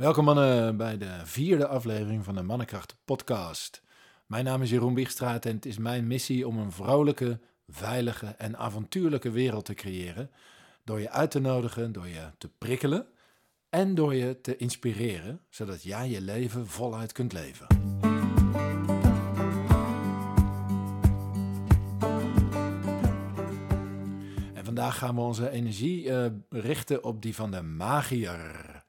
[0.00, 3.82] Welkom mannen bij de vierde aflevering van de Mannenkracht podcast.
[4.26, 8.56] Mijn naam is Jeroen Biegstraat en het is mijn missie om een vrolijke, veilige en
[8.56, 10.30] avontuurlijke wereld te creëren.
[10.84, 13.06] Door je uit te nodigen, door je te prikkelen
[13.70, 17.66] en door je te inspireren, zodat jij je leven voluit kunt leven.
[24.54, 28.79] En vandaag gaan we onze energie eh, richten op die van de magier.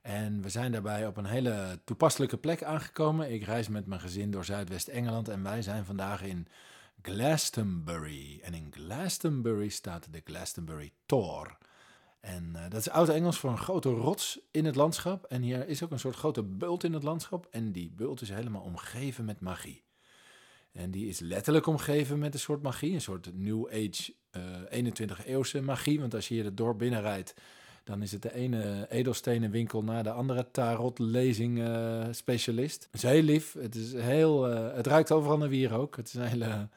[0.00, 3.32] En we zijn daarbij op een hele toepasselijke plek aangekomen.
[3.32, 6.48] Ik reis met mijn gezin door Zuidwest-Engeland en wij zijn vandaag in
[7.02, 8.40] Glastonbury.
[8.42, 11.58] En in Glastonbury staat de Glastonbury Tor.
[12.20, 15.24] En uh, dat is oud-Engels voor een grote rots in het landschap.
[15.24, 17.46] En hier is ook een soort grote bult in het landschap.
[17.50, 19.84] En die bult is helemaal omgeven met magie.
[20.72, 24.14] En die is letterlijk omgeven met een soort magie, een soort New Age
[24.70, 26.00] uh, 21e eeuwse magie.
[26.00, 27.34] Want als je hier het dorp binnenrijdt,
[27.88, 32.88] dan is het de ene edelstenenwinkel na de andere tarotlezing uh, specialist.
[32.90, 33.52] Het is heel lief.
[33.52, 35.96] Het, is heel, uh, het ruikt overal naar wier ook.
[35.96, 36.68] Het is een hele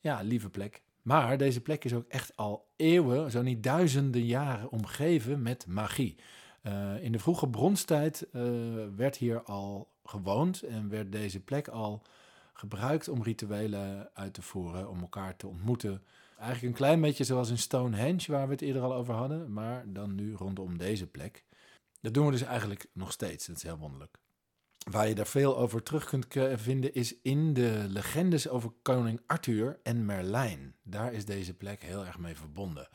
[0.00, 0.82] ja, lieve plek.
[1.02, 6.16] Maar deze plek is ook echt al eeuwen, zo niet duizenden jaren omgeven met magie.
[6.62, 8.26] Uh, in de vroege bronstijd
[8.96, 12.02] werd hier al gewoond en werd deze plek al
[12.52, 16.02] gebruikt om rituelen uit te voeren, om elkaar te ontmoeten.
[16.38, 19.84] Eigenlijk een klein beetje zoals in Stonehenge, waar we het eerder al over hadden, maar
[19.92, 21.44] dan nu rondom deze plek.
[22.00, 23.46] Dat doen we dus eigenlijk nog steeds.
[23.46, 24.18] Dat is heel wonderlijk.
[24.90, 29.78] Waar je daar veel over terug kunt vinden is in de legendes over koning Arthur
[29.82, 30.74] en Merlijn.
[30.82, 32.88] Daar is deze plek heel erg mee verbonden.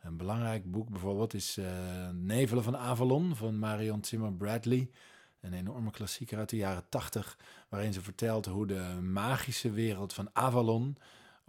[0.00, 1.66] Een belangrijk boek bijvoorbeeld is uh,
[2.12, 4.90] Nevelen van Avalon van Marion Zimmer Bradley.
[5.40, 10.30] Een enorme klassieker uit de jaren tachtig, waarin ze vertelt hoe de magische wereld van
[10.32, 10.96] Avalon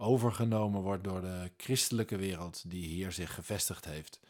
[0.02, 4.20] overgenomen wordt door de christelijke wereld die hier zich gevestigd heeft.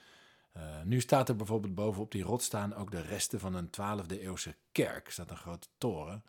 [0.57, 4.21] Uh, nu staat er bijvoorbeeld bovenop die rot staan ook de resten van een 12e
[4.21, 5.07] eeuwse kerk.
[5.07, 6.25] Er staat een grote toren.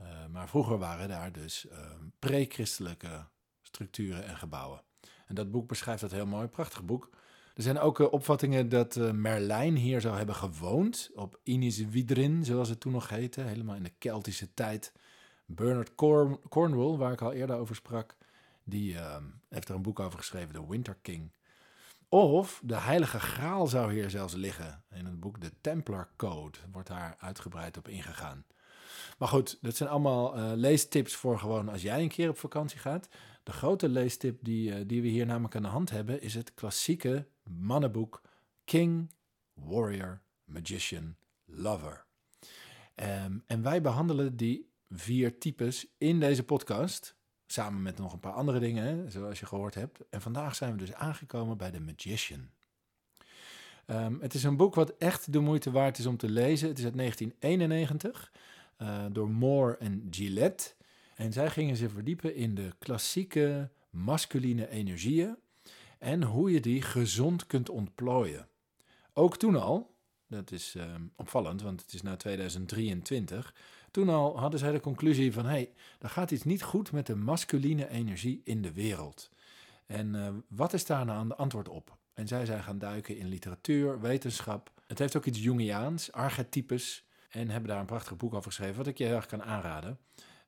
[0.00, 1.78] Uh, maar vroeger waren daar dus uh,
[2.18, 3.26] pre-christelijke
[3.62, 4.82] structuren en gebouwen.
[5.26, 7.10] En dat boek beschrijft dat heel mooi, prachtig boek.
[7.54, 12.80] Er zijn ook opvattingen dat Merlijn hier zou hebben gewoond, op Inis Widrin, zoals het
[12.80, 14.92] toen nog heette, helemaal in de Keltische tijd.
[15.46, 18.16] Bernard Corn Cornwall, waar ik al eerder over sprak,
[18.64, 19.16] die uh,
[19.48, 21.32] heeft er een boek over geschreven, The Winter King.
[22.08, 24.84] Of de Heilige Graal zou hier zelfs liggen.
[24.92, 28.44] In het boek The Templar Code wordt daar uitgebreid op ingegaan.
[29.18, 32.78] Maar goed, dat zijn allemaal uh, leestips voor gewoon als jij een keer op vakantie
[32.78, 33.08] gaat.
[33.42, 36.54] De grote leestip die, uh, die we hier namelijk aan de hand hebben is het
[36.54, 38.22] klassieke mannenboek
[38.64, 39.10] King,
[39.54, 42.04] Warrior, Magician, Lover.
[42.94, 47.16] Um, en wij behandelen die vier types in deze podcast.
[47.46, 50.00] Samen met nog een paar andere dingen, zoals je gehoord hebt.
[50.10, 52.50] En vandaag zijn we dus aangekomen bij The Magician.
[53.86, 56.68] Um, het is een boek wat echt de moeite waard is om te lezen.
[56.68, 58.32] Het is uit 1991
[58.78, 60.72] uh, door Moore en Gillette.
[61.14, 65.36] En zij gingen zich verdiepen in de klassieke masculine energieën
[65.98, 68.48] en hoe je die gezond kunt ontplooien.
[69.12, 69.96] Ook toen al,
[70.26, 73.54] dat is um, opvallend, want het is nu 2023,
[73.94, 77.06] toen al hadden zij de conclusie van, hé, hey, er gaat iets niet goed met
[77.06, 79.30] de masculine energie in de wereld.
[79.86, 81.96] En uh, wat is daar nou de antwoord op?
[82.14, 84.72] En zij zijn gaan duiken in literatuur, wetenschap.
[84.86, 87.04] Het heeft ook iets Jungiaans, archetypes.
[87.28, 89.98] En hebben daar een prachtig boek over geschreven, wat ik je heel erg kan aanraden.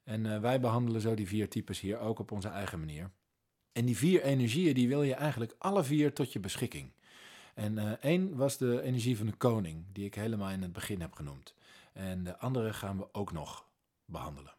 [0.05, 3.11] En uh, wij behandelen zo die vier types hier ook op onze eigen manier.
[3.73, 6.93] En die vier energieën, die wil je eigenlijk alle vier tot je beschikking.
[7.55, 11.01] En uh, één was de energie van de koning, die ik helemaal in het begin
[11.01, 11.55] heb genoemd.
[11.97, 13.69] En de andere gaan we ook nog
[14.05, 14.55] behandelen.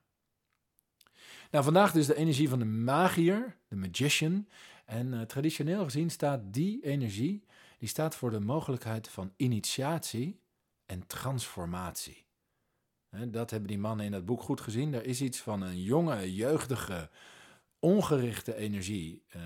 [1.52, 4.48] Nou, vandaag dus de energie van de magier, de magician.
[4.86, 7.46] En uh, traditioneel gezien staat die energie,
[7.78, 10.40] die staat voor de mogelijkheid van initiatie
[10.86, 12.26] en transformatie.
[13.28, 14.94] Dat hebben die mannen in dat boek goed gezien.
[14.94, 17.10] Er is iets van een jonge, jeugdige,
[17.80, 19.42] ongerichte energie uh,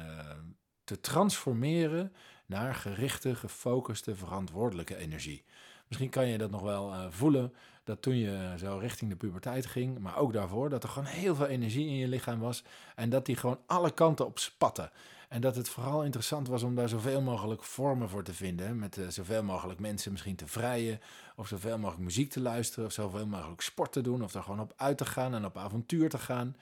[0.83, 2.13] te transformeren
[2.45, 5.45] naar gerichte, gefocuste, verantwoordelijke energie.
[5.91, 7.53] Misschien kan je dat nog wel uh, voelen,
[7.83, 11.35] dat toen je zo richting de puberteit ging, maar ook daarvoor, dat er gewoon heel
[11.35, 12.63] veel energie in je lichaam was
[12.95, 14.91] en dat die gewoon alle kanten op spatte.
[15.29, 18.97] En dat het vooral interessant was om daar zoveel mogelijk vormen voor te vinden, met
[18.97, 20.99] uh, zoveel mogelijk mensen misschien te vrijen,
[21.35, 24.59] of zoveel mogelijk muziek te luisteren, of zoveel mogelijk sport te doen, of er gewoon
[24.59, 26.55] op uit te gaan en op avontuur te gaan.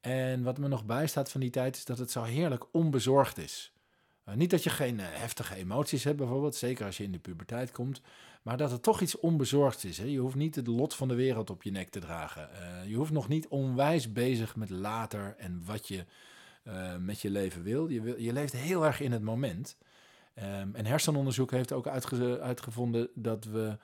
[0.00, 3.73] En wat me nog bijstaat van die tijd is dat het zo heerlijk onbezorgd is.
[4.28, 7.18] Uh, niet dat je geen uh, heftige emoties hebt, bijvoorbeeld, zeker als je in de
[7.18, 8.00] puberteit komt,
[8.42, 9.98] maar dat het toch iets onbezorgds is.
[9.98, 10.04] Hè?
[10.04, 12.48] Je hoeft niet het lot van de wereld op je nek te dragen.
[12.52, 16.04] Uh, je hoeft nog niet onwijs bezig met later en wat je
[16.98, 17.88] met je leven wil.
[17.88, 19.76] Je, je leeft heel erg in het moment.
[20.38, 23.78] Um, en hersenonderzoek heeft ook uitge uitgevonden dat we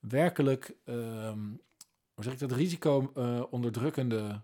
[0.00, 1.38] werkelijk, ehm,
[2.14, 4.42] hoe zeg ik dat, risico uh, onderdrukkende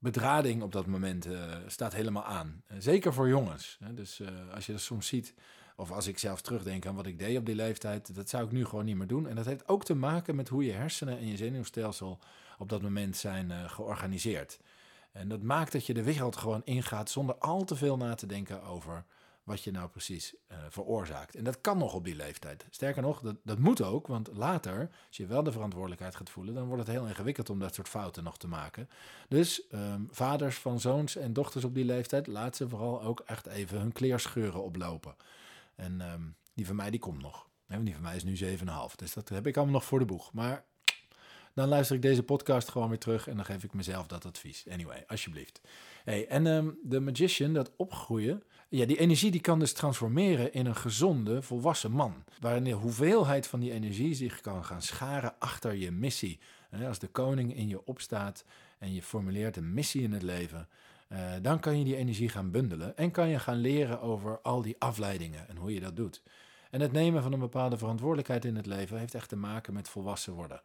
[0.00, 2.62] bedrading op dat moment uh, staat helemaal aan.
[2.78, 3.76] zeker voor jongens.
[3.84, 3.94] Hè?
[3.94, 4.22] Dus
[4.54, 5.34] als je dat soms ziet,
[5.76, 8.52] of als ik zelf terugdenk aan wat ik deed op die leeftijd, dat zou ik
[8.52, 9.28] nu gewoon niet meer doen.
[9.28, 12.18] En dat heeft ook te maken met hoe je hersenen en je zenuwstelsel
[12.58, 14.60] op dat moment zijn georganiseerd.
[15.12, 18.26] En dat maakt dat je de wereld gewoon ingaat zonder al te veel na te
[18.26, 19.04] denken over
[19.50, 21.34] wat je nou precies uh, veroorzaakt.
[21.34, 22.66] En dat kan nog op die leeftijd.
[22.70, 26.54] Sterker nog, dat, dat moet ook, want later, als je wel de verantwoordelijkheid gaat voelen,
[26.54, 28.88] dan wordt het heel ingewikkeld om dat soort fouten nog te maken.
[29.28, 33.46] Dus um, vaders van zoons en dochters op die leeftijd, laat ze vooral ook echt
[33.46, 35.14] even hun kleerscheuren oplopen.
[35.74, 37.48] En um, die van mij, die komt nog.
[37.66, 38.94] Die van mij is nu 7,5.
[38.96, 40.32] Dus dat heb ik allemaal nog voor de boeg.
[40.32, 40.64] Maar
[41.54, 44.64] dan luister ik deze podcast gewoon weer terug en dan geef ik mezelf dat advies.
[44.70, 45.60] Anyway, alsjeblieft.
[46.04, 50.66] Hey, en um, de magician, dat opgroeien, ja, die energie die kan dus transformeren in
[50.66, 52.24] een gezonde, volwassen man.
[52.40, 56.38] Waarin de hoeveelheid van die energie zich kan gaan scharen achter je missie.
[56.86, 58.44] Als de koning in je opstaat
[58.78, 60.68] en je formuleert een missie in het leven,
[61.12, 64.62] uh, dan kan je die energie gaan bundelen en kan je gaan leren over al
[64.62, 66.22] die afleidingen en hoe je dat doet.
[66.70, 69.88] En het nemen van een bepaalde verantwoordelijkheid in het leven heeft echt te maken met
[69.88, 70.60] volwassen worden.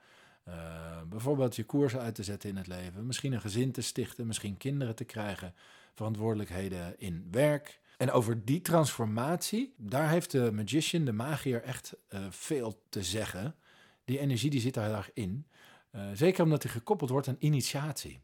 [0.47, 4.27] Uh, bijvoorbeeld je koersen uit te zetten in het leven, misschien een gezin te stichten,
[4.27, 5.53] misschien kinderen te krijgen,
[5.93, 7.79] verantwoordelijkheden in werk.
[7.97, 13.55] En over die transformatie, daar heeft de magician, de magier, echt uh, veel te zeggen.
[14.03, 15.47] Die energie die zit daar in.
[15.91, 18.19] Uh, zeker omdat die gekoppeld wordt aan initiatie.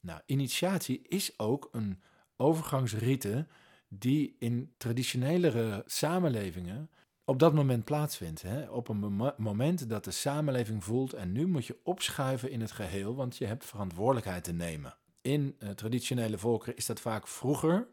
[0.00, 2.02] Nou, initiatie is ook een
[2.36, 3.46] overgangsrite
[3.88, 6.90] die in traditionelere samenlevingen
[7.24, 8.42] op dat moment plaatsvindt.
[8.42, 8.70] Hè?
[8.70, 13.14] Op een moment dat de samenleving voelt en nu moet je opschuiven in het geheel,
[13.14, 14.96] want je hebt verantwoordelijkheid te nemen.
[15.20, 17.88] In uh, traditionele volkeren is dat vaak vroeger,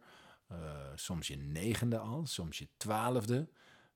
[0.51, 0.57] uh,
[0.95, 3.47] soms je negende al, soms je twaalfde,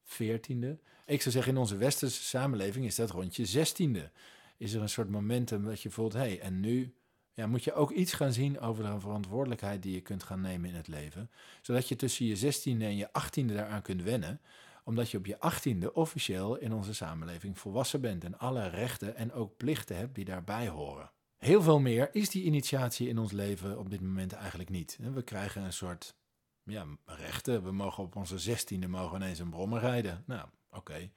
[0.04, 0.80] veertiende.
[1.06, 4.12] Ik zou zeggen, in onze westerse samenleving is dat rond je zestiende.
[4.58, 6.96] Is er een soort momentum dat je voelt, hé, hey, en nu
[7.34, 10.70] ja, moet je ook iets gaan zien over de verantwoordelijkheid die je kunt gaan nemen
[10.70, 11.30] in het leven.
[11.62, 14.42] Zodat je tussen je zestiende en je achttiende daaraan kunt wennen
[14.86, 19.34] omdat je op je achttiende officieel in onze samenleving volwassen bent en alle rechten en
[19.34, 21.12] ook plichten hebt die daarbij horen.
[21.38, 24.98] Heel veel meer is die initiatie in ons leven op dit moment eigenlijk niet.
[25.14, 26.16] We krijgen een soort
[26.64, 27.64] ja, rechten.
[27.64, 30.24] We mogen op onze zestiende mogen ineens een brommer rijden.
[30.26, 31.10] Nou, oké.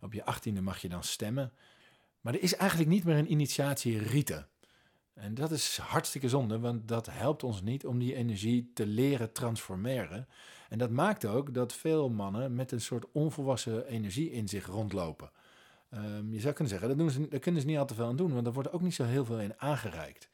[0.00, 1.52] Op je achttiende mag je dan stemmen.
[2.20, 4.46] Maar er is eigenlijk niet meer een initiatie rite.
[5.14, 9.32] En dat is hartstikke zonde, want dat helpt ons niet om die energie te leren
[9.32, 10.28] transformeren.
[10.72, 15.30] En dat maakt ook dat veel mannen met een soort onvolwassen energie in zich rondlopen.
[15.94, 18.06] Um, je zou kunnen zeggen, dat doen ze, daar kunnen ze niet al te veel
[18.06, 20.28] aan doen, want er wordt ook niet zo heel veel in aangereikt.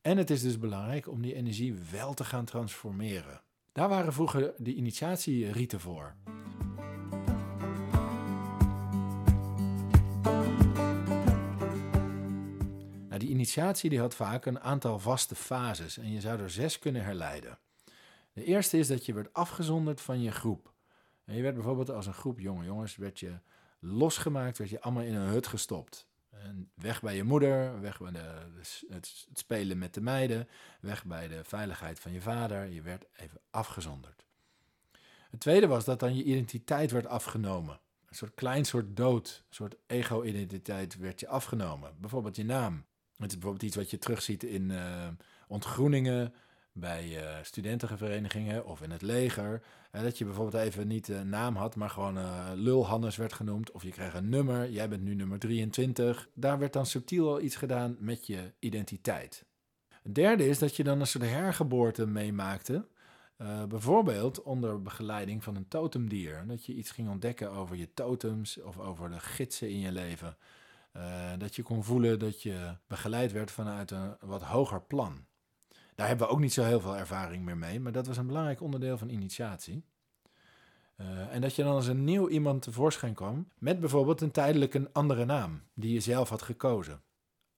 [0.00, 3.40] En het is dus belangrijk om die energie wel te gaan transformeren.
[3.72, 6.14] Daar waren vroeger de initiatierieten voor.
[13.08, 16.78] Nou, die initiatie die had vaak een aantal vaste fases en je zou er zes
[16.78, 17.58] kunnen herleiden.
[18.36, 20.72] De eerste is dat je werd afgezonderd van je groep.
[21.24, 23.38] En je werd bijvoorbeeld als een groep jonge jongens werd je
[23.80, 26.08] losgemaakt, werd je allemaal in een hut gestopt.
[26.30, 28.34] En weg bij je moeder, weg bij de,
[28.88, 30.48] het, spelen met de meiden,
[30.80, 32.66] weg bij de veiligheid van je vader.
[32.66, 34.26] Je werd even afgezonderd.
[35.30, 37.80] Het tweede was dat dan je identiteit werd afgenomen.
[38.06, 41.94] Een soort klein soort dood, een soort ego-identiteit werd je afgenomen.
[42.00, 42.84] Bijvoorbeeld je naam.
[43.16, 45.08] Het is bijvoorbeeld iets wat je terugziet in uh,
[45.48, 46.34] ontgroeningen,
[46.76, 49.62] bij uh, studentenverenigingen of in het leger.
[49.90, 53.70] Dat je bijvoorbeeld even niet een naam had, maar gewoon uh, Lulhannes werd genoemd.
[53.70, 56.28] Of je kreeg een nummer, jij bent nu nummer 23.
[56.34, 59.44] Daar werd dan subtiel al iets gedaan met je identiteit.
[60.02, 62.86] Het derde is dat je dan een soort hergeboorte meemaakte.
[63.68, 66.44] bijvoorbeeld onder begeleiding van een totemdier.
[66.46, 70.36] Dat je iets ging ontdekken over je totems of over de gidsen in je leven.
[71.38, 75.25] dat je kon voelen dat je begeleid werd vanuit een wat hoger plan.
[75.96, 78.26] Daar hebben we ook niet zo heel veel ervaring meer mee, maar dat was een
[78.26, 79.84] belangrijk onderdeel van initiatie.
[80.96, 84.74] Uh, en dat je dan als een nieuw iemand tevoorschijn kwam met bijvoorbeeld een tijdelijk
[84.74, 87.02] een andere naam die je zelf had gekozen.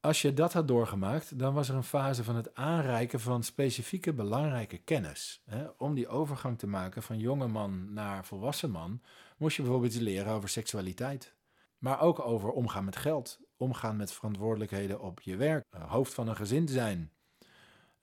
[0.00, 4.12] Als je dat had doorgemaakt, dan was er een fase van het aanreiken van specifieke
[4.12, 5.42] belangrijke kennis.
[5.45, 5.66] Hè?
[5.76, 9.02] Om die overgang te maken van jonge man naar volwassen man,
[9.37, 11.35] moest je bijvoorbeeld leren over seksualiteit.
[11.78, 16.28] Maar ook over omgaan met geld, omgaan met verantwoordelijkheden op je werk, eh, hoofd van
[16.28, 17.12] een gezin zijn,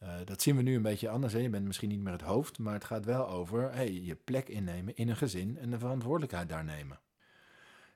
[0.06, 1.34] uh, dat zien we nu een beetje anders.
[1.34, 4.50] Je bent misschien niet meer het hoofd, maar het gaat wel over hey, je plek
[4.50, 7.00] innemen in een gezin en de verantwoordelijkheid daar nemen.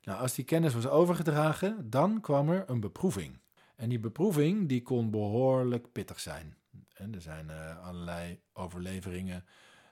[0.03, 3.39] Nou, als die kennis was overgedragen, dan kwam er een beproeving.
[3.75, 6.57] En die beproeving die kon behoorlijk pittig zijn.
[6.93, 9.45] Er zijn uh, allerlei overleveringen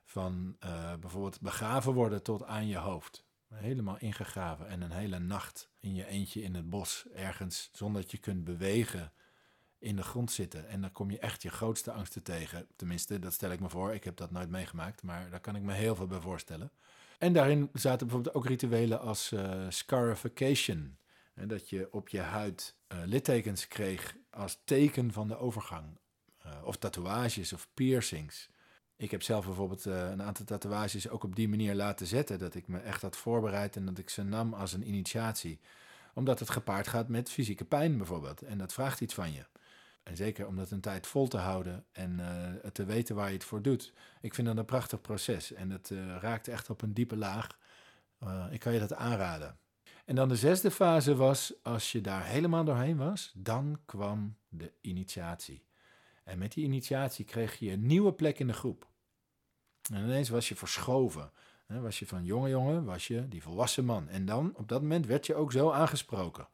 [0.06, 3.26] van uh, bijvoorbeeld begraven worden tot aan je hoofd.
[3.54, 8.12] Helemaal ingegraven en een hele nacht in je eentje in het bos ergens zonder dat
[8.12, 9.12] je kunt bewegen
[9.80, 10.68] in de grond zitten.
[10.68, 12.68] En dan kom je echt je grootste angsten tegen.
[12.76, 13.94] Tenminste, dat stel ik me voor.
[13.94, 16.72] Ik heb dat nooit meegemaakt, maar daar kan ik me heel veel bij voorstellen.
[17.18, 20.98] En daarin zaten bijvoorbeeld ook rituelen als uh, scarification.
[21.34, 25.86] En dat je op je huid uh, littekens kreeg als teken van de overgang.
[26.46, 28.50] Uh, of tatoeages of piercings.
[28.96, 32.40] Ik heb zelf bijvoorbeeld een aantal tatoeages ook op die manier laten zetten.
[32.40, 35.60] Dat ik me echt had voorbereid en dat ik ze nam als een initiatie.
[36.14, 38.42] Omdat het gepaard gaat met fysieke pijn bijvoorbeeld.
[38.42, 39.46] En dat vraagt iets van je.
[40.08, 43.34] En zeker om dat een tijd vol te houden en uh, te weten waar je
[43.34, 43.94] het voor doet.
[44.22, 47.60] Ik vind dat een prachtig proces en het uh, raakt echt op een diepe laag.
[48.24, 49.60] Uh, ik kan je dat aanraden.
[50.06, 54.74] En dan de zesde fase was, als je daar helemaal doorheen was, dan kwam de
[54.82, 55.66] initiatie.
[56.24, 58.90] En met die initiatie kreeg je een nieuwe plek in de groep.
[59.92, 61.32] En ineens was je verschoven.
[61.66, 64.10] Was je van jonge jongen, was je die volwassen man.
[64.10, 66.48] En dan, op dat moment, werd je ook zo aangesproken.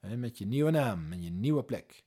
[0.00, 2.04] Met je nieuwe naam en je nieuwe plek.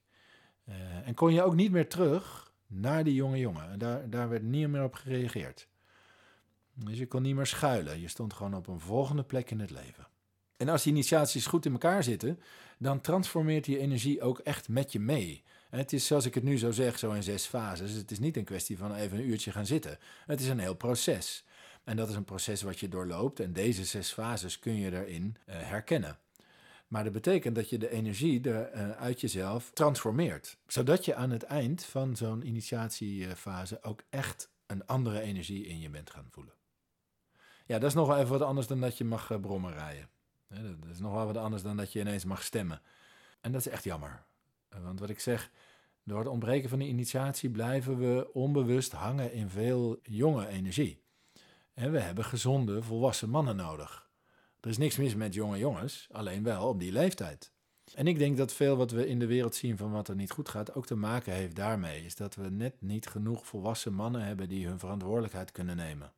[0.70, 3.80] Uh, en kon je ook niet meer terug naar die jonge jongen.
[3.80, 5.68] Daar, daar werd niet meer op gereageerd.
[6.74, 8.00] Dus je kon niet meer schuilen.
[8.02, 10.08] Je stond gewoon op een volgende plek in het leven.
[10.58, 12.40] En als die initiaties goed in elkaar zitten,
[12.78, 15.44] dan transformeert die energie ook echt met je mee.
[15.70, 17.94] En het is zoals ik het nu zo zeg, zo in zes fases.
[17.94, 19.98] Het is niet een kwestie van even een uurtje gaan zitten.
[20.26, 21.46] Het is een heel proces.
[21.84, 23.40] En dat is een proces wat je doorloopt.
[23.40, 26.18] En deze zes fases kun je daarin uh, herkennen.
[26.88, 30.58] Maar dat betekent dat je de energie er, uh, uit jezelf transformeert.
[30.68, 35.90] Zodat je aan het eind van zo'n initiatiefase ook echt een andere energie in je
[35.90, 36.54] bent gaan voelen.
[37.66, 40.10] Ja, dat is nog wel even wat anders dan dat je mag uh, brommen rijden.
[40.80, 42.82] dat is nog wel wat anders dan dat je ineens mag stemmen.
[43.42, 44.24] En dat is echt jammer.
[44.70, 45.52] Want wat ik zeg,
[46.04, 51.02] door het ontbreken van die initiatie blijven we onbewust hangen in veel jonge energie.
[51.74, 54.07] En we hebben gezonde, volwassen mannen nodig.
[54.68, 57.52] Er is niks mis met jonge jongens, alleen wel op die leeftijd.
[57.94, 60.32] En ik denk dat veel wat we in de wereld zien van wat er niet
[60.32, 62.06] goed gaat, ook te maken heeft daarmee.
[62.06, 66.14] Is dat we net niet genoeg volwassen mannen hebben die hun verantwoordelijkheid kunnen nemen.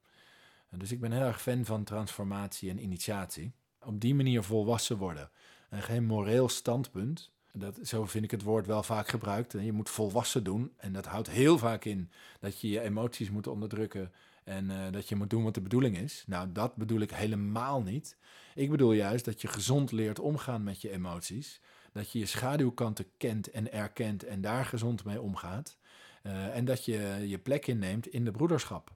[0.70, 3.52] En dus ik ben heel erg fan van transformatie en initiatie.
[3.86, 5.30] Op die manier volwassen worden.
[5.70, 7.32] En geen moreel standpunt.
[7.54, 9.52] Dat, zo vind ik het woord wel vaak gebruikt.
[9.52, 10.74] Je moet volwassen doen.
[10.78, 14.12] En dat houdt heel vaak in dat je je emoties moet onderdrukken
[14.50, 16.24] en uh, dat je moet doen wat de bedoeling is.
[16.28, 18.18] Nou, dat bedoel ik helemaal niet.
[18.56, 21.62] Ik bedoel juist dat je gezond leert omgaan met je emoties.
[21.92, 25.78] Dat je je schaduwkanten kent en erkent en daar gezond mee omgaat.
[26.24, 28.92] Uh, en dat je je plek inneemt in de broederschap.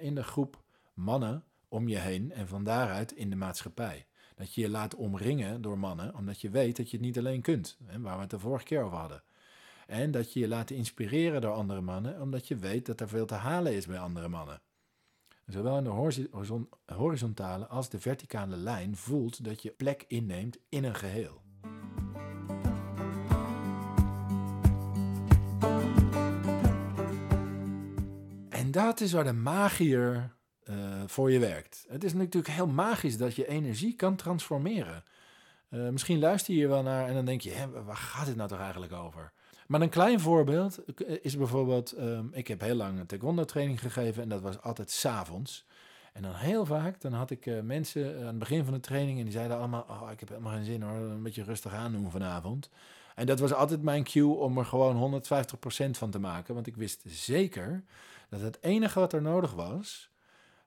[0.00, 0.62] In de groep
[0.94, 4.06] mannen om je heen en van daaruit in de maatschappij.
[4.34, 7.42] Dat je je laat omringen door mannen, omdat je weet dat je het niet alleen
[7.42, 7.78] kunt.
[7.98, 9.22] Waar we het de vorige keer over hadden.
[9.86, 13.26] En dat je je laat inspireren door andere mannen, omdat je weet dat er veel
[13.26, 14.60] te halen is bij andere mannen.
[15.46, 20.94] Zowel in de horizontale als de verticale lijn voelt dat je plek inneemt in een
[20.94, 21.42] geheel.
[28.48, 31.84] En dat is waar de magier uh, voor je werkt.
[31.88, 35.04] Het is natuurlijk heel magisch dat je energie kan transformeren.
[35.70, 38.36] Uh, misschien luister je hier wel naar en dan denk je, hè, waar gaat het
[38.36, 39.32] nou toch eigenlijk over?
[39.66, 40.78] Maar een klein voorbeeld
[41.22, 44.90] is bijvoorbeeld, um, ik heb heel lang een taekwondo training gegeven en dat was altijd
[44.90, 45.66] s'avonds.
[46.12, 49.18] En dan heel vaak, dan had ik uh, mensen aan het begin van de training
[49.18, 51.92] en die zeiden allemaal, oh, ik heb helemaal geen zin hoor, een beetje rustig aan
[51.92, 52.70] doen vanavond.
[53.14, 56.76] En dat was altijd mijn cue om er gewoon 150% van te maken, want ik
[56.76, 57.84] wist zeker
[58.28, 60.10] dat het enige wat er nodig was,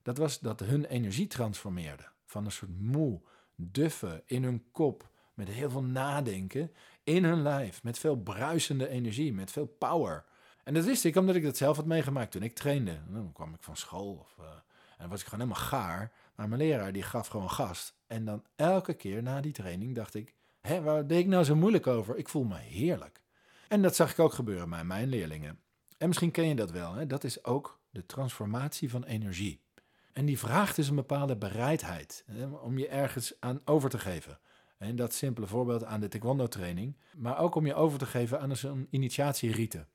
[0.01, 2.03] dat was dat hun energie transformeerde.
[2.25, 3.21] Van een soort moe,
[3.55, 6.71] duffe in hun kop, met heel veel nadenken,
[7.09, 10.25] in hun lijf, met veel bruisende energie, met veel power.
[10.63, 12.99] En dat wist ik omdat ik dat zelf had meegemaakt toen ik trainde.
[13.07, 16.11] Dan kwam ik van school of, uh, en dan was ik gewoon helemaal gaar.
[16.35, 17.93] Maar mijn leraar die gaf gewoon gast.
[18.07, 21.55] En dan elke keer na die training dacht ik, hé, waar deed ik nou zo
[21.55, 22.17] moeilijk over?
[22.17, 23.21] Ik voel me heerlijk.
[23.67, 25.59] En dat zag ik ook gebeuren bij mijn leerlingen.
[25.97, 27.07] En misschien ken je dat wel, hè?
[27.07, 29.61] dat is ook de transformatie van energie.
[30.13, 34.39] En die vraagt dus een bepaalde bereidheid hè, om je ergens aan over te geven.
[34.79, 38.55] En dat simpele voorbeeld aan de taekwondo-training, maar ook om je over te geven aan
[38.55, 39.87] zo'n initiatierieten.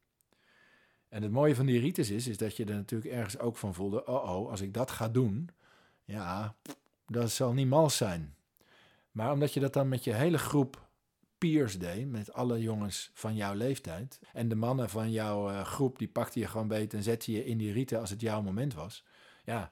[1.09, 3.75] En het mooie van die rites is, is dat je er natuurlijk ergens ook van
[3.75, 5.51] voelde, oh oh, als ik dat ga doen,
[6.05, 6.57] ja,
[7.07, 8.35] dat zal niet mals zijn.
[9.11, 10.89] Maar omdat je dat dan met je hele groep
[11.39, 15.99] peers deed, met alle jongens van jouw leeftijd, en de mannen van jouw uh, groep,
[15.99, 18.75] die pakte je gewoon beet en zette je in die rieten als het jouw moment
[18.75, 19.05] was,
[19.45, 19.71] ja,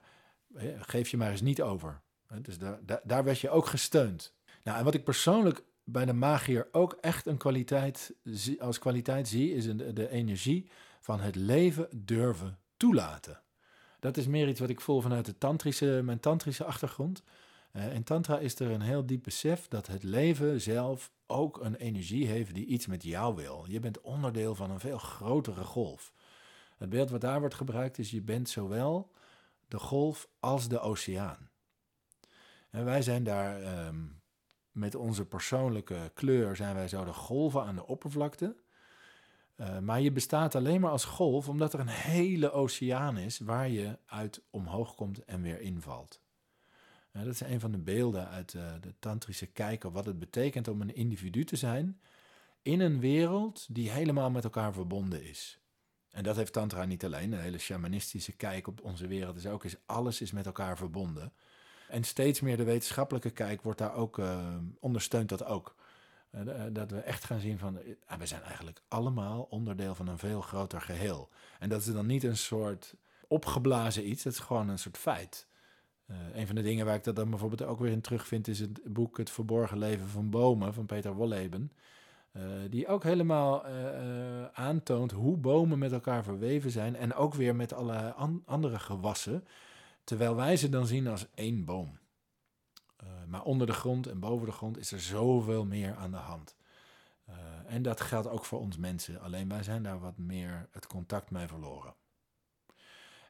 [0.77, 2.01] geef je maar eens niet over.
[2.41, 4.33] Dus daar, daar werd je ook gesteund.
[4.63, 8.13] Nou, en wat ik persoonlijk bij de magier ook echt een kwaliteit
[8.59, 10.69] als kwaliteit zie, is de, de energie
[11.01, 13.41] van het leven durven toelaten.
[13.99, 17.23] Dat is meer iets wat ik voel vanuit de tantrische, mijn tantrische achtergrond.
[17.73, 21.75] Uh, in Tantra is er een heel diep besef dat het leven zelf ook een
[21.75, 23.65] energie heeft die iets met jou wil.
[23.67, 26.13] Je bent onderdeel van een veel grotere golf.
[26.77, 29.11] Het beeld wat daar wordt gebruikt is: je bent zowel
[29.67, 31.49] de golf als de oceaan.
[32.69, 34.05] En wij zijn daar ehm,
[34.73, 38.55] met onze persoonlijke kleur, zijn wij zo de golven aan de oppervlakte.
[39.57, 43.69] Uh, maar je bestaat alleen maar als golf omdat er een hele oceaan is waar
[43.69, 46.21] je uit omhoog komt en weer invalt.
[47.11, 50.81] Dat is een van de beelden uit uh, de tantrische kijker, wat het betekent om
[50.81, 51.99] een individu te zijn
[52.61, 55.59] in een wereld die helemaal met elkaar verbonden is.
[56.09, 57.31] En dat heeft Tantra niet alleen.
[57.31, 61.33] Een hele shamanistische kijk op onze wereld is ook, is alles is met elkaar verbonden.
[61.89, 65.75] En steeds meer de wetenschappelijke kijk wordt daar ook, uh, ondersteunt dat ook.
[66.35, 70.17] Uh, dat we echt gaan zien van, uh, we zijn eigenlijk allemaal onderdeel van een
[70.17, 71.29] veel groter geheel.
[71.59, 72.95] En dat is dan niet een soort
[73.27, 75.47] opgeblazen iets, dat is gewoon een soort feit.
[76.33, 78.79] een van de dingen waar ik dat dan bijvoorbeeld ook weer in terugvind, is het
[78.83, 81.71] boek Het Verborgen Leven van Bomen van Peter Wolleben.
[82.69, 83.65] Die ook helemaal
[84.53, 89.43] aantoont hoe bomen met elkaar verweven zijn en ook weer met alle an andere gewassen,
[90.03, 91.99] terwijl wij ze dan zien als één boom.
[93.27, 96.55] maar onder de grond en boven de grond is er zoveel meer aan de hand.
[97.65, 101.31] en dat geldt ook voor ons mensen, alleen wij zijn daar wat meer het contact
[101.31, 101.95] mee verloren.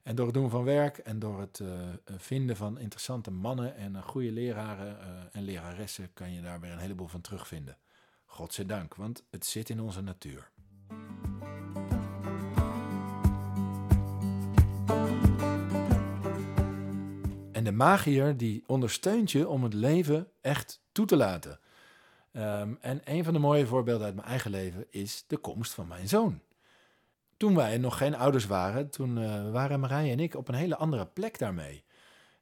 [0.04, 1.62] En door het doen van werk en door het
[2.06, 7.08] vinden van interessante mannen en goede leraren en leraressen kan je daar weer een heleboel
[7.08, 7.78] van terugvinden.
[8.26, 10.52] Godzijdank, want het zit in onze natuur.
[17.76, 21.60] Magier die ondersteunt je om het leven echt toe te laten.
[22.32, 25.88] Um, en een van de mooie voorbeelden uit mijn eigen leven is de komst van
[25.88, 26.40] mijn zoon.
[27.38, 30.76] Toen wij nog geen ouders waren, toen uh, waren Marije en ik op een hele
[30.76, 31.84] andere plek daarmee.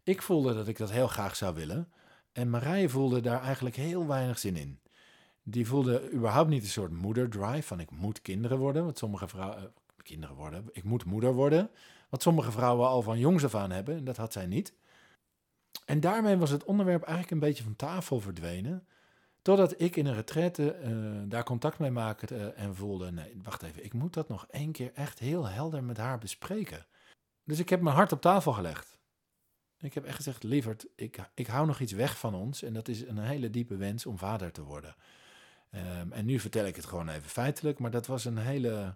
[0.04, 1.92] Ik voelde dat ik dat heel graag zou willen.
[2.32, 4.80] En Marije voelde daar eigenlijk heel weinig zin in
[5.44, 8.86] die voelde überhaupt niet een soort moederdrive van ik moet kinderen worden.
[8.86, 9.64] Wat sommige vrouwen, uh,
[10.04, 11.70] kinderen worden, ik moet moeder worden.
[12.10, 13.96] Wat sommige vrouwen al van jongs af aan hebben.
[13.96, 14.74] En dat had zij niet.
[15.86, 18.88] En daarmee was het onderwerp eigenlijk een beetje van tafel verdwenen.
[19.42, 23.64] Totdat ik in een retraite uh, daar contact mee maakte uh, en voelde: nee, wacht
[23.64, 26.86] even, ik moet dat nog één keer echt heel helder met haar bespreken.
[27.44, 29.00] Dus ik heb mijn hart op tafel gelegd.
[29.80, 32.64] Ik heb echt gezegd: lieverd, ik, ik hou nog iets weg van ons.
[32.64, 34.96] En dat is een hele diepe wens om vader te worden.
[35.76, 38.96] Um, en nu vertel ik het gewoon even feitelijk, maar dat was een hele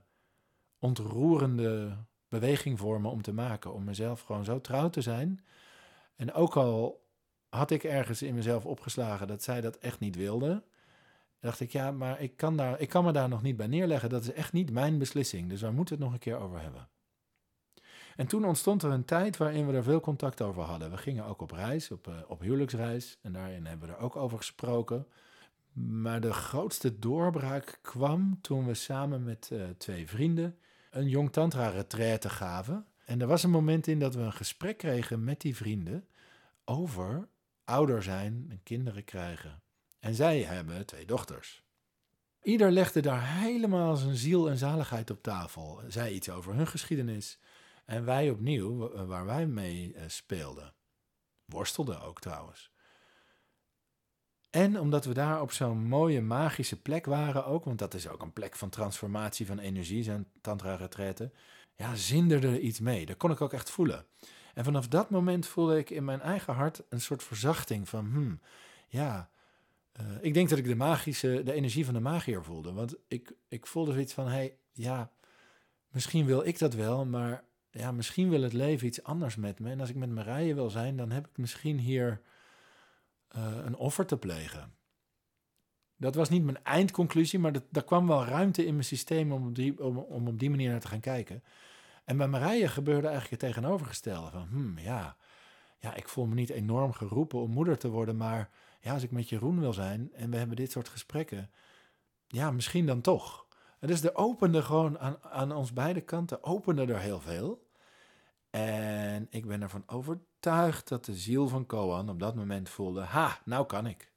[0.80, 1.98] ontroerende
[2.30, 3.74] beweging voor me om te maken.
[3.74, 5.46] Om mezelf gewoon zo trouw te zijn.
[6.16, 7.06] En ook al
[7.50, 10.64] had ik ergens in mezelf opgeslagen dat zij dat echt niet wilde,
[11.40, 14.10] dacht ik, ja, maar ik kan, daar, ik kan me daar nog niet bij neerleggen.
[14.10, 15.50] Dat is echt niet mijn beslissing.
[15.50, 16.88] Dus daar moeten we het nog een keer over hebben.
[18.16, 20.92] En toen ontstond er een tijd waarin we er veel contact over hadden.
[20.92, 23.18] We gingen ook op reis, op, uh, op huwelijksreis.
[23.22, 25.08] En daarin hebben we er ook over gesproken.
[25.74, 30.58] Maar de grootste doorbraak kwam toen we samen met uh, twee vrienden
[30.92, 32.86] een jong tantra retraite gaven.
[33.06, 36.08] En er was een moment in dat we een gesprek kregen met die vrienden
[36.64, 37.28] over
[37.64, 39.64] ouder zijn en kinderen krijgen.
[40.00, 41.64] En zij hebben twee dochters.
[42.42, 45.82] Ieder legde daar helemaal zijn ziel en zaligheid op tafel.
[45.88, 47.40] Zij iets over hun geschiedenis.
[47.86, 50.74] En wij opnieuw, waar wij mee uh, speelden.
[51.46, 52.72] Worstelden ook trouwens.
[54.50, 58.22] En omdat we daar op zo'n mooie magische plek waren ook, want dat is ook
[58.22, 61.32] een plek van transformatie van energie, zijn tantra-retraite,
[61.76, 63.06] ja, zinderde er iets mee.
[63.06, 64.06] Dat kon ik ook echt voelen.
[64.54, 68.40] En vanaf dat moment voelde ik in mijn eigen hart een soort verzachting van, hmm,
[68.88, 69.30] ja,
[70.02, 72.74] uh, ik denk dat ik de magische, de energie van de magier voelde.
[72.74, 75.12] Want ik, ik voelde zoiets van, hey, ja,
[75.92, 79.70] misschien wil ik dat wel, maar ja, misschien wil het leven iets anders met me.
[79.70, 82.22] En als ik met Marije wil zijn, dan heb ik misschien hier
[83.36, 84.74] uh, een offer te plegen.
[85.98, 89.48] Dat was niet mijn eindconclusie, maar dat, daar kwam wel ruimte in mijn systeem om
[89.48, 91.44] op, die, om, om op die manier naar te gaan kijken.
[92.06, 94.30] En bij Marije gebeurde eigenlijk het tegenovergestelde.
[94.32, 95.16] Van, hmm, ja,
[95.80, 99.12] ja, ik voel me niet enorm geroepen om moeder te worden, maar ja, als ik
[99.12, 101.50] met Jeroen wil zijn en we hebben dit soort gesprekken,
[102.28, 103.46] ja, misschien dan toch.
[103.80, 107.68] En dus er opende gewoon aan, aan ons beide kanten, opende er heel veel.
[108.50, 113.40] En ik ben ervan overtuigd dat de ziel van Koan op dat moment voelde: ha,
[113.46, 114.12] nou kan ik.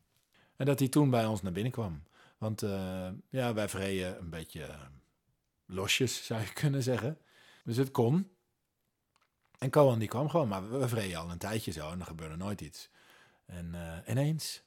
[0.58, 2.02] En dat hij toen bij ons naar binnen kwam.
[2.38, 4.68] Want uh, ja, wij vreden een beetje
[5.66, 7.18] losjes, zou je kunnen zeggen.
[7.64, 8.30] Dus het kon.
[9.58, 12.36] En Koan die kwam gewoon, maar we vreden al een tijdje zo en er gebeurde
[12.36, 12.90] nooit iets.
[13.46, 14.62] En uh, ineens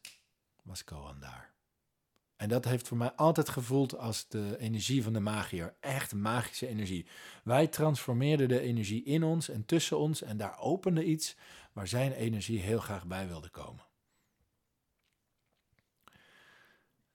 [0.63, 1.53] was Koan daar.
[2.35, 5.75] En dat heeft voor mij altijd gevoeld als de energie van de magier.
[5.79, 7.05] Echt magische energie.
[7.43, 11.35] Wij transformeerden de energie in ons en tussen ons en daar opende iets
[11.73, 13.83] waar zijn energie heel graag bij wilde komen.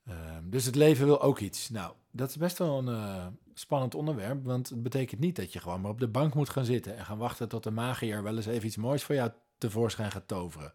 [0.07, 1.71] Ehm, dus het leven wil ook iets.
[1.71, 5.61] Nou, dat is best wel een eh, spannend onderwerp, want het betekent niet dat je
[5.61, 8.37] gewoon maar op de bank moet gaan zitten en gaan wachten tot de magier wel
[8.37, 10.75] eens even iets moois voor jou tevoorschijn gaat toveren.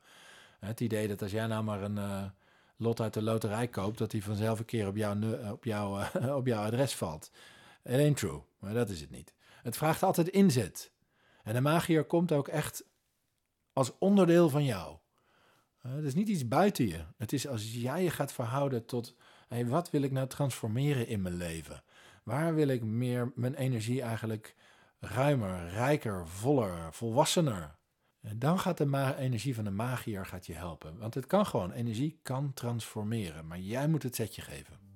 [0.60, 2.24] Het idee dat als jij nou maar een uh,
[2.78, 5.16] lot uit de loterij koopt, dat die vanzelf een keer op, jouw,
[5.52, 5.66] op,
[6.40, 7.32] op jouw adres valt.
[7.84, 9.34] It ain't true, maar dat is het niet.
[9.64, 10.92] Het vraagt altijd inzet.
[11.44, 12.84] En de magier komt ook echt
[13.74, 14.98] als onderdeel van jou.
[15.82, 17.04] Het is niet iets buiten je.
[17.18, 19.16] Het is als jij je gaat verhouden tot,
[19.48, 21.84] hey, wat wil ik nou transformeren in mijn leven?
[22.24, 24.56] Waar wil ik meer mijn energie eigenlijk
[25.00, 27.80] ruimer, rijker, voller, volwassener?
[28.22, 30.98] En dan gaat de energie van de magier gaat je helpen.
[30.98, 33.48] Want het kan gewoon, energie kan transformeren.
[33.48, 34.91] Maar jij moet het setje geven.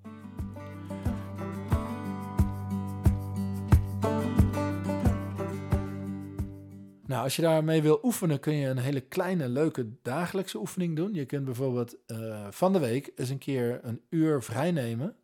[7.07, 11.13] Nou, als je daarmee wil oefenen, kun je een hele kleine, leuke dagelijkse oefening doen.
[11.13, 15.15] Je kunt bijvoorbeeld uh, van de week eens een keer een uur vrij nemen.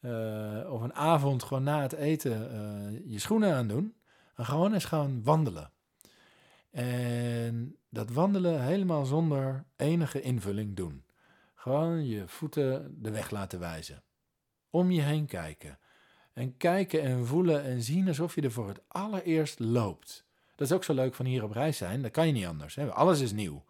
[0.00, 3.94] Uh, of een avond gewoon na het eten uh, je schoenen aandoen.
[4.34, 5.70] En gewoon eens gaan wandelen.
[6.70, 11.04] En dat wandelen helemaal zonder enige invulling doen.
[11.54, 14.02] Gewoon je voeten de weg laten wijzen.
[14.70, 15.78] Om je heen kijken.
[16.32, 20.28] En kijken en voelen en zien alsof je er voor het allereerst loopt.
[20.60, 22.02] Dat is ook zo leuk van hier op reis zijn.
[22.02, 22.78] Dat kan je niet anders.
[22.78, 23.64] Alles is nieuw.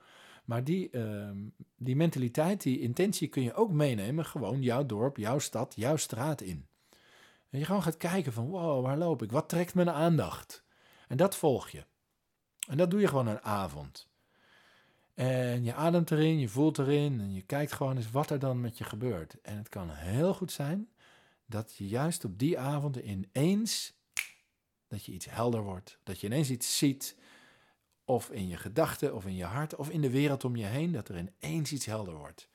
[0.44, 1.30] Maar die, uh,
[1.76, 4.24] die mentaliteit, die intentie kun je ook meenemen.
[4.24, 6.66] Gewoon jouw dorp, jouw stad, jouw straat in.
[7.50, 9.30] En je gewoon gaat kijken van wow, waar loop ik?
[9.30, 10.64] Wat trekt mijn aandacht?
[11.08, 11.84] En dat volg je.
[12.68, 14.08] En dat doe je gewoon een avond.
[15.14, 18.60] En je ademt erin, je voelt erin en je kijkt gewoon eens wat er dan
[18.60, 19.40] met je gebeurt.
[19.40, 20.88] En het kan heel goed zijn
[21.46, 23.98] dat je juist op die avond ineens
[24.90, 27.16] dat je iets helder wordt, dat je ineens iets ziet,
[28.04, 30.92] of in je gedachten, of in je hart, of in de wereld om je heen,
[30.92, 32.48] dat er ineens iets helder wordt.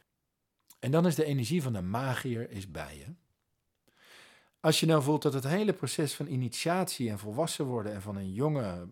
[0.80, 3.06] En dan is de energie van de magier is bij je.
[4.60, 8.16] Als je nou voelt dat het hele proces van initiatie en volwassen worden en van
[8.16, 8.88] een jonge,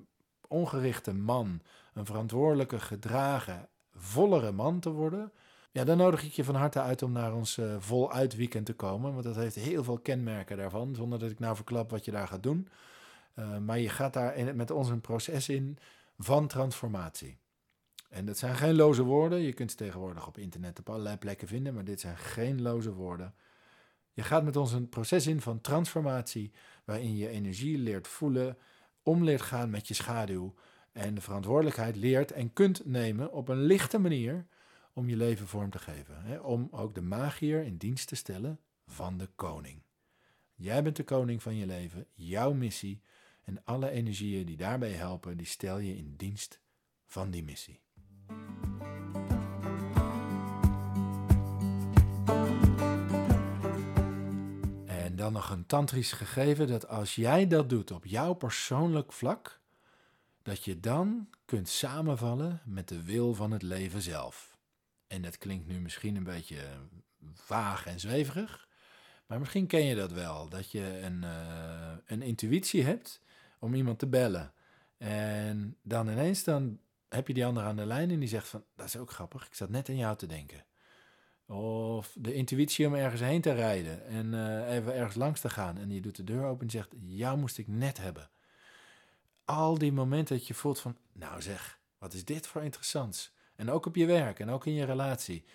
[0.48, 1.62] ongerichte man,
[1.94, 5.32] een verantwoordelijke, gedragen, vollere man te worden,
[5.72, 8.74] ja, dan nodig ik je van harte uit om naar ons uh, voluit weekend te
[8.74, 9.12] komen.
[9.12, 12.28] Want dat heeft heel veel kenmerken daarvan, zonder dat ik nou verklap wat je daar
[12.28, 12.68] gaat doen.
[13.36, 15.78] Uh, maar je gaat daar in, met ons een proces in
[16.18, 17.38] van transformatie.
[18.10, 19.40] En dat zijn geen loze woorden.
[19.40, 22.94] Je kunt ze tegenwoordig op internet op allerlei plekken vinden, maar dit zijn geen loze
[22.94, 23.36] woorden.
[24.12, 26.52] Je gaat met ons een proces in van transformatie,
[26.86, 28.58] waarin je energie leert voelen,
[29.04, 30.54] om leert gaan met je schaduw
[30.92, 34.46] en de verantwoordelijkheid leert en kunt nemen op een lichte manier
[34.94, 36.24] om je leven vorm te geven.
[36.24, 36.38] Hè?
[36.38, 39.82] Om ook de magier in dienst te stellen van de koning.
[40.56, 43.02] Jij bent de koning van je leven, jouw missie
[43.44, 46.60] en alle energieën die daarbij helpen, die stel je in dienst
[47.06, 47.82] van die missie.
[54.86, 59.60] En dan nog een tantrisch gegeven dat als jij dat doet op jouw persoonlijk vlak,
[60.42, 64.58] dat je dan kunt samenvallen met de wil van het leven zelf.
[65.08, 66.62] En dat klinkt nu misschien een beetje
[67.34, 68.68] vaag en zweverig,
[69.26, 73.22] maar misschien ken je dat wel, dat je een, uh, een intuïtie hebt
[73.64, 74.54] om iemand te bellen.
[74.98, 78.64] En dan ineens dan heb je die ander aan de lijn en die zegt van,
[78.76, 80.66] dat is ook grappig, ik zat net aan jou te denken.
[81.46, 85.78] Of de intuïtie om ergens heen te rijden en uh, even ergens langs te gaan.
[85.78, 88.30] En je doet de deur open en zegt, jou moest ik net hebben.
[89.46, 93.34] Al die momenten dat je voelt van, nou zeg, wat is dit voor interessants.
[93.56, 95.46] En ook op je werk en ook in je relatie.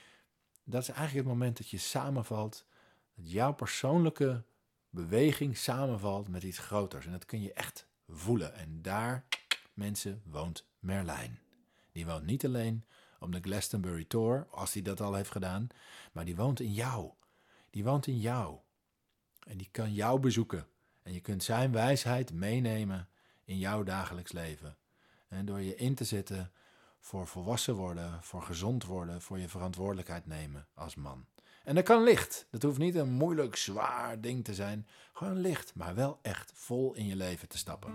[0.64, 2.66] Dat is eigenlijk het moment dat je samenvalt.
[3.14, 4.44] Dat jouw persoonlijke
[4.90, 7.06] beweging samenvalt met iets groters.
[7.06, 8.54] En dat kun je echt voelen.
[8.54, 9.24] En daar,
[9.74, 11.38] mensen, woont Merlijn.
[11.92, 12.84] Die woont niet alleen
[13.20, 15.68] op de Glastonbury Tour, als hij dat al heeft gedaan,
[16.12, 17.10] maar die woont in jou.
[17.70, 18.58] Die woont in jou.
[19.46, 20.66] En die kan jou bezoeken.
[21.02, 23.08] En je kunt zijn wijsheid meenemen
[23.44, 24.76] in jouw dagelijks leven.
[25.28, 26.52] En door je in te zetten
[27.00, 31.26] voor volwassen worden, voor gezond worden, voor je verantwoordelijkheid nemen als man.
[31.68, 32.46] En dat kan licht.
[32.50, 34.86] Dat hoeft niet een moeilijk, zwaar ding te zijn.
[35.12, 37.92] Gewoon licht, maar wel echt vol in je leven te stappen.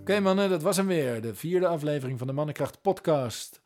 [0.00, 1.20] Oké mannen, dat was hem weer.
[1.20, 3.60] De vierde aflevering van de Mannenkracht podcast.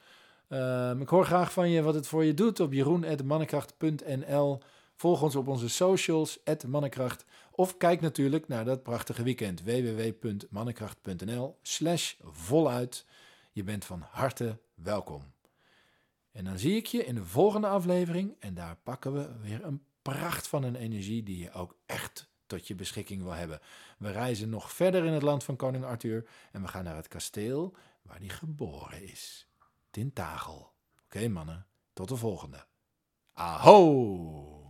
[0.48, 4.58] Ehm, ik hoor graag van je wat het voor je doet op jeroen.mannenkracht.nl.
[4.94, 7.24] Volg ons op onze socials, mannenkracht.
[7.50, 13.04] Of kijk natuurlijk naar dat prachtige weekend, www.mannenkracht.nl slash voluit.
[13.52, 15.32] Je bent van harte welkom.
[16.30, 19.84] En dan zie ik je in de volgende aflevering en daar pakken we weer een
[20.02, 23.60] pracht van een energie die je ook echt tot je beschikking wil hebben.
[23.98, 27.08] We reizen nog verder in het land van koning Arthur en we gaan naar het
[27.08, 29.48] kasteel waar hij geboren is.
[29.90, 30.72] Tintagel.
[31.04, 32.66] Oké mannen, tot de volgende.
[33.32, 34.60] Aho!